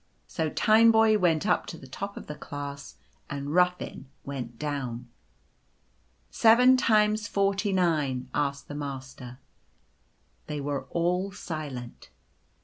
[0.25, 2.95] So Tineboy went up to the top of the class,
[3.29, 5.07] and Ruffin went down."
[6.41, 9.37] Seven times forty nine?" asked the Master.
[10.47, 12.09] They were all silent.